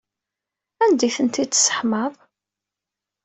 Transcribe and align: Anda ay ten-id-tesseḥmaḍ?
Anda 0.83 1.03
ay 1.05 1.11
ten-id-tesseḥmaḍ? 1.15 2.13